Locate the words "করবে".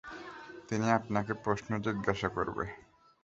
2.29-2.65